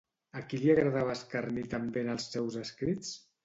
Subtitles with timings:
[0.39, 3.17] A qui li agradava escarnir també en els seus escrits?